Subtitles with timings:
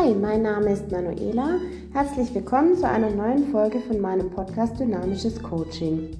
[0.00, 1.58] Hi, mein Name ist Manuela.
[1.92, 6.10] Herzlich willkommen zu einer neuen Folge von meinem Podcast Dynamisches Coaching.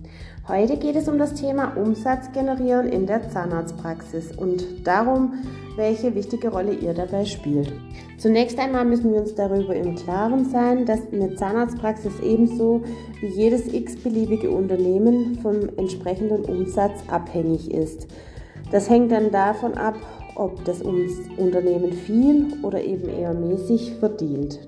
[0.49, 5.35] Heute geht es um das Thema Umsatz generieren in der Zahnarztpraxis und darum,
[5.77, 7.73] welche wichtige Rolle ihr dabei spielt.
[8.19, 12.83] Zunächst einmal müssen wir uns darüber im Klaren sein, dass eine Zahnarztpraxis ebenso
[13.21, 18.09] wie jedes x-beliebige Unternehmen vom entsprechenden Umsatz abhängig ist.
[18.73, 19.95] Das hängt dann davon ab,
[20.39, 24.61] ob das Unternehmen viel oder eben eher mäßig verdient.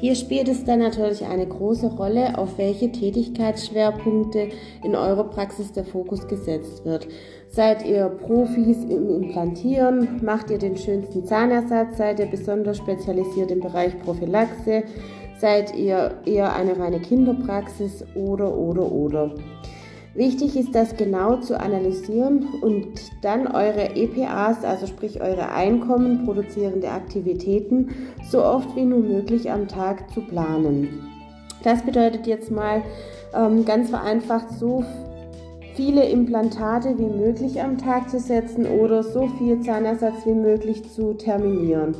[0.00, 4.48] Hier spielt es dann natürlich eine große Rolle, auf welche Tätigkeitsschwerpunkte
[4.84, 7.08] in eurer Praxis der Fokus gesetzt wird.
[7.48, 10.20] Seid ihr Profis im Implantieren?
[10.22, 11.96] Macht ihr den schönsten Zahnersatz?
[11.96, 14.84] Seid ihr besonders spezialisiert im Bereich Prophylaxe?
[15.40, 19.34] Seid ihr eher eine reine Kinderpraxis oder oder oder?
[20.14, 22.88] Wichtig ist das genau zu analysieren und
[23.22, 27.90] dann eure EPAs, also sprich eure Einkommen produzierende Aktivitäten,
[28.28, 30.88] so oft wie nur möglich am Tag zu planen.
[31.62, 32.82] Das bedeutet jetzt mal
[33.34, 34.84] ähm, ganz vereinfacht so
[35.78, 41.14] viele Implantate wie möglich am Tag zu setzen oder so viel Zahnersatz wie möglich zu
[41.14, 41.94] terminieren.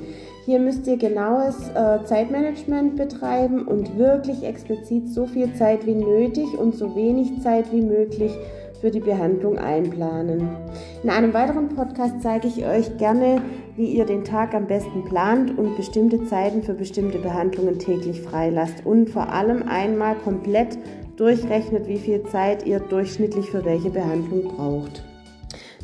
[0.47, 6.59] Hier müsst ihr genaues äh, Zeitmanagement betreiben und wirklich explizit so viel Zeit wie nötig
[6.59, 8.33] und so wenig Zeit wie möglich
[8.81, 10.49] für die Behandlung einplanen.
[11.05, 13.41] In einem weiteren Podcast zeige ich euch gerne,
[13.77, 18.85] wie ihr den Tag am besten plant und bestimmte Zeiten für bestimmte Behandlungen täglich freilasst
[18.85, 20.79] und vor allem einmal komplett
[21.19, 25.05] durchrechnet, wie viel Zeit ihr durchschnittlich für welche Behandlung braucht.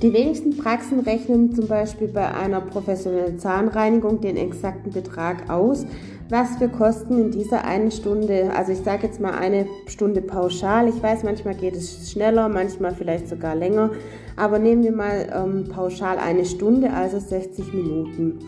[0.03, 5.87] Die wenigsten Praxen rechnen zum Beispiel bei einer professionellen Zahnreinigung den exakten Betrag aus,
[6.29, 10.89] was wir Kosten in dieser einen Stunde, also ich sage jetzt mal eine Stunde pauschal.
[10.89, 13.91] Ich weiß, manchmal geht es schneller, manchmal vielleicht sogar länger,
[14.37, 18.41] aber nehmen wir mal ähm, pauschal eine Stunde, also 60 Minuten.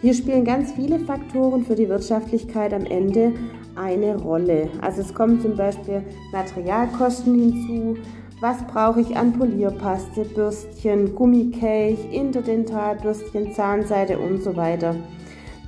[0.00, 3.32] Hier spielen ganz viele Faktoren für die Wirtschaftlichkeit am Ende
[3.76, 4.68] eine Rolle.
[4.80, 6.02] Also es kommen zum Beispiel
[6.32, 7.96] Materialkosten hinzu,
[8.40, 14.96] was brauche ich an Polierpaste, Bürstchen, Gummikelch, Interdentalbürstchen, Zahnseide und so weiter.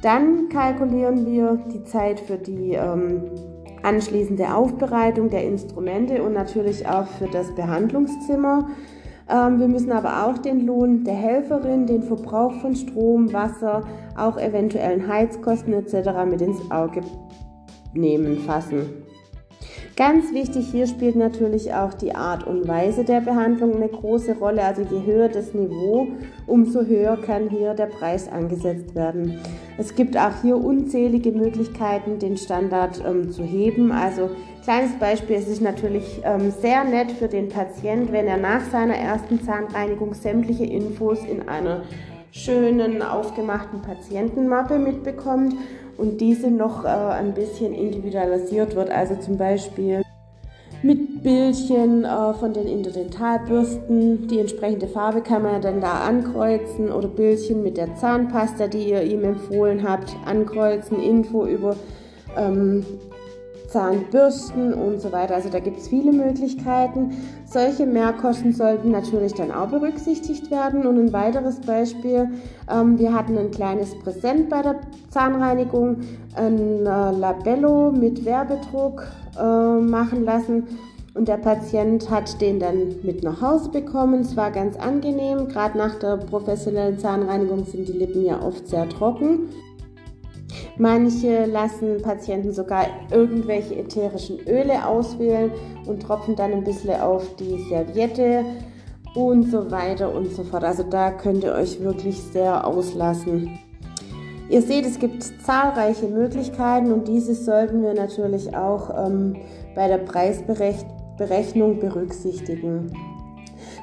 [0.03, 3.23] Dann kalkulieren wir die Zeit für die ähm,
[3.83, 8.69] anschließende Aufbereitung der Instrumente und natürlich auch für das Behandlungszimmer.
[9.29, 13.83] Ähm, wir müssen aber auch den Lohn der Helferin, den Verbrauch von Strom, Wasser,
[14.17, 16.11] auch eventuellen Heizkosten etc.
[16.29, 17.01] mit ins Auge
[17.97, 19.07] nehmen, fassen.
[19.97, 24.63] Ganz wichtig hier spielt natürlich auch die Art und Weise der Behandlung eine große Rolle.
[24.63, 26.09] Also je höher das Niveau,
[26.47, 29.41] umso höher kann hier der Preis angesetzt werden.
[29.79, 33.91] Es gibt auch hier unzählige Möglichkeiten, den Standard ähm, zu heben.
[33.91, 34.29] Also
[34.65, 38.97] kleines Beispiel, es ist natürlich ähm, sehr nett für den Patient, wenn er nach seiner
[38.97, 41.85] ersten Zahnreinigung sämtliche Infos in einer
[42.33, 45.55] schönen aufgemachten Patientenmappe mitbekommt
[45.99, 48.91] und diese noch äh, ein bisschen individualisiert wird.
[48.91, 50.03] Also zum Beispiel
[50.83, 54.29] mit Bildchen äh, von den Interdentalbürsten.
[54.29, 59.03] Die entsprechende Farbe kann man dann da ankreuzen oder Bildchen mit der Zahnpasta, die ihr
[59.03, 61.77] ihm empfohlen habt, ankreuzen, Info über
[62.37, 62.85] ähm,
[63.77, 65.35] Zahnbürsten und so weiter.
[65.35, 67.11] Also da gibt es viele Möglichkeiten.
[67.45, 70.87] Solche Mehrkosten sollten natürlich dann auch berücksichtigt werden.
[70.87, 72.31] Und ein weiteres Beispiel,
[72.73, 74.77] ähm, wir hatten ein kleines Präsent bei der
[75.11, 75.99] Zahnreinigung,
[76.37, 79.07] ein äh, Labello mit Werbedruck
[79.39, 80.67] äh, machen lassen.
[81.13, 84.23] Und der Patient hat den dann mit nach Hause bekommen.
[84.23, 85.49] Es war ganz angenehm.
[85.49, 89.51] Gerade nach der professionellen Zahnreinigung sind die Lippen ja oft sehr trocken.
[90.79, 95.51] Manche lassen Patienten sogar irgendwelche ätherischen Öle auswählen
[95.87, 98.45] und tropfen dann ein bisschen auf die Serviette
[99.15, 100.65] und so weiter und so fort.
[100.65, 103.59] Also da könnt ihr euch wirklich sehr auslassen.
[104.49, 109.37] Ihr seht, es gibt zahlreiche Möglichkeiten und diese sollten wir natürlich auch ähm,
[109.75, 112.93] bei der Preisberechnung berücksichtigen.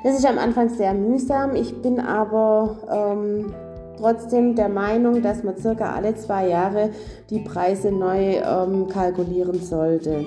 [0.04, 1.56] Das ist am Anfang sehr mühsam.
[1.56, 3.54] Ich bin aber ähm,
[3.98, 6.90] trotzdem der Meinung, dass man circa alle zwei Jahre
[7.30, 10.26] die Preise neu ähm, kalkulieren sollte.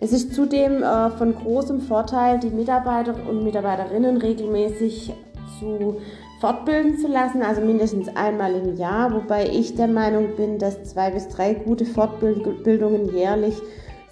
[0.00, 5.12] Es ist zudem äh, von großem Vorteil, die Mitarbeiter und Mitarbeiterinnen regelmäßig
[5.58, 5.96] zu
[6.40, 11.10] fortbilden zu lassen, also mindestens einmal im Jahr, wobei ich der Meinung bin, dass zwei
[11.10, 13.60] bis drei gute Fortbildungen jährlich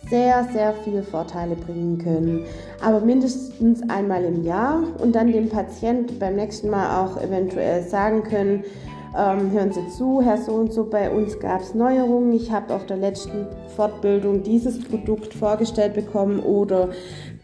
[0.08, 2.44] sehr, sehr viele Vorteile bringen können.
[2.82, 8.22] Aber mindestens einmal im Jahr und dann dem Patient beim nächsten Mal auch eventuell sagen
[8.22, 8.64] können,
[9.16, 12.32] ähm, hören Sie zu, Herr so und so, bei uns gab es Neuerungen.
[12.34, 16.90] Ich habe auf der letzten Fortbildung dieses Produkt vorgestellt bekommen oder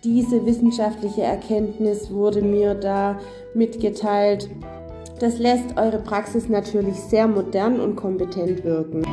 [0.05, 3.19] diese wissenschaftliche Erkenntnis wurde mir da
[3.55, 4.51] mitgeteilt.
[5.21, 9.05] Das lässt eure Praxis natürlich sehr modern und kompetent wirken.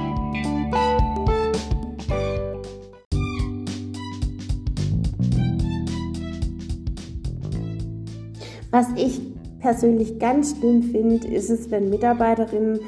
[8.72, 9.22] Was ich
[9.60, 12.80] persönlich ganz schlimm finde, ist es, wenn Mitarbeiterinnen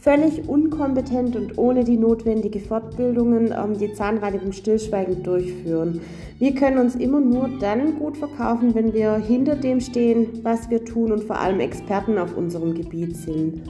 [0.00, 6.00] völlig unkompetent und ohne die notwendige Fortbildungen ähm, die Zahnreinigung stillschweigend durchführen.
[6.38, 10.84] Wir können uns immer nur dann gut verkaufen, wenn wir hinter dem stehen, was wir
[10.84, 13.62] tun und vor allem Experten auf unserem Gebiet sind.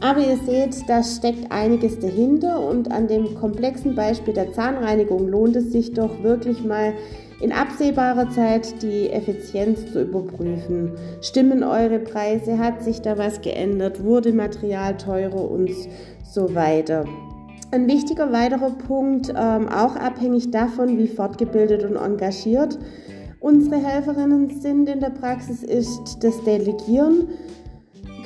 [0.00, 5.56] Aber ihr seht, da steckt einiges dahinter und an dem komplexen Beispiel der Zahnreinigung lohnt
[5.56, 6.92] es sich doch wirklich mal
[7.40, 10.92] in absehbarer Zeit die Effizienz zu überprüfen.
[11.20, 12.58] Stimmen eure Preise?
[12.58, 14.02] Hat sich da was geändert?
[14.02, 15.70] Wurde Material teurer und
[16.22, 17.04] so weiter?
[17.72, 22.78] Ein wichtiger weiterer Punkt, ähm, auch abhängig davon, wie fortgebildet und engagiert
[23.46, 27.28] unsere Helferinnen sind in der Praxis, ist das Delegieren.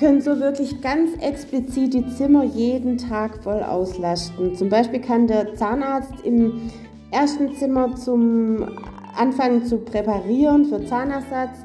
[0.01, 4.55] Können so wirklich ganz explizit die Zimmer jeden Tag voll auslasten.
[4.55, 6.71] Zum Beispiel kann der Zahnarzt im
[7.11, 8.67] ersten Zimmer zum
[9.15, 11.59] anfangen zu präparieren für Zahnersatz,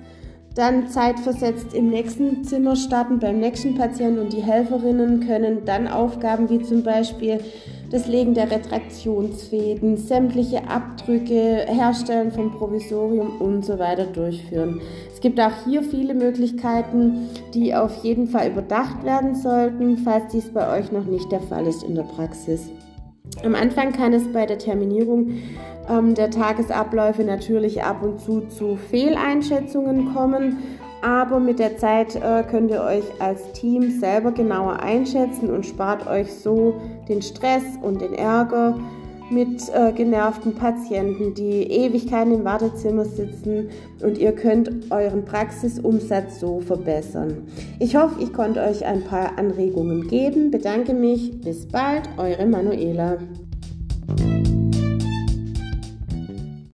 [0.54, 6.50] dann zeitversetzt im nächsten Zimmer starten beim nächsten Patienten und die Helferinnen können dann Aufgaben
[6.50, 7.40] wie zum Beispiel
[7.96, 14.82] das Legen der Retraktionsfäden, sämtliche Abdrücke, Herstellen von Provisorium und so weiter durchführen.
[15.14, 20.52] Es gibt auch hier viele Möglichkeiten, die auf jeden Fall überdacht werden sollten, falls dies
[20.54, 22.70] bei euch noch nicht der Fall ist in der Praxis.
[23.46, 25.38] Am Anfang kann es bei der Terminierung
[25.90, 30.58] ähm, der Tagesabläufe natürlich ab und zu zu Fehleinschätzungen kommen,
[31.06, 36.08] aber mit der Zeit äh, könnt ihr euch als Team selber genauer einschätzen und spart
[36.08, 38.76] euch so den Stress und den Ärger
[39.30, 43.70] mit äh, genervten Patienten, die Ewigkeiten im Wartezimmer sitzen
[44.02, 47.44] und ihr könnt euren Praxisumsatz so verbessern.
[47.80, 50.50] Ich hoffe, ich konnte euch ein paar Anregungen geben.
[50.50, 51.40] Bedanke mich.
[51.42, 53.18] Bis bald, eure Manuela.